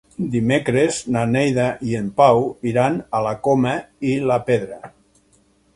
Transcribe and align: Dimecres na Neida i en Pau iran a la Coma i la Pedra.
Dimecres 0.35 1.01
na 1.15 1.25
Neida 1.33 1.67
i 1.91 1.95
en 1.99 2.09
Pau 2.23 2.43
iran 2.73 2.99
a 3.19 3.23
la 3.29 3.35
Coma 3.49 3.79
i 4.15 4.19
la 4.33 4.41
Pedra. 4.51 4.83